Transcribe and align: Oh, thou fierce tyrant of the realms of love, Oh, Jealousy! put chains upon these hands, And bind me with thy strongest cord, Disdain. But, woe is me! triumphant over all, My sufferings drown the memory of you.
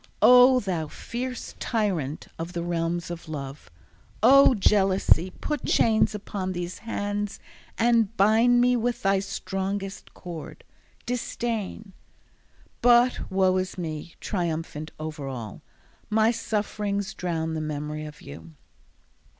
Oh, 0.23 0.59
thou 0.59 0.87
fierce 0.87 1.53
tyrant 1.59 2.27
of 2.39 2.53
the 2.53 2.63
realms 2.63 3.11
of 3.11 3.29
love, 3.29 3.69
Oh, 4.23 4.55
Jealousy! 4.55 5.29
put 5.29 5.63
chains 5.63 6.15
upon 6.15 6.53
these 6.53 6.79
hands, 6.79 7.39
And 7.77 8.17
bind 8.17 8.61
me 8.61 8.75
with 8.75 9.03
thy 9.03 9.19
strongest 9.19 10.15
cord, 10.15 10.63
Disdain. 11.05 11.93
But, 12.81 13.29
woe 13.29 13.55
is 13.57 13.77
me! 13.77 14.15
triumphant 14.19 14.89
over 14.99 15.27
all, 15.27 15.61
My 16.09 16.31
sufferings 16.31 17.13
drown 17.13 17.53
the 17.53 17.61
memory 17.61 18.03
of 18.07 18.23
you. 18.23 18.55